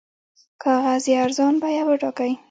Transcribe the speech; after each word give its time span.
کاغذ 0.63 1.03
یې 1.09 1.15
ارزان 1.25 1.53
بیه 1.63 1.83
وټاکئ. 1.87 2.31